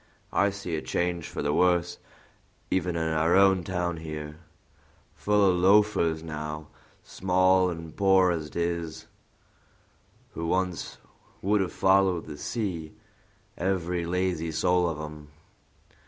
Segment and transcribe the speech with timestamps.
[0.33, 1.99] I see a change for the worse
[2.71, 4.39] even in our own town here;
[5.13, 6.69] full of loafers now,
[7.03, 9.05] small and poor as 'tis,
[10.31, 10.97] who once
[11.43, 12.93] would have followed the sea,
[13.55, 15.27] every lazy soul of 'em.